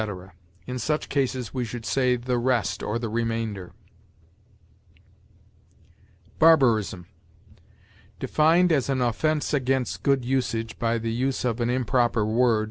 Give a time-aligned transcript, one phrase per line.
[0.65, 3.71] In such cases we should say the rest or the remainder.
[6.39, 7.05] BARBARISM.
[8.19, 12.59] Defined as an offense against good usage, by the use of an improper word, i.